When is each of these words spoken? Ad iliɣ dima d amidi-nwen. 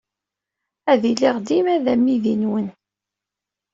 Ad 0.91 1.01
iliɣ 1.11 1.35
dima 1.47 1.75
d 1.83 1.85
amidi-nwen. 1.93 2.67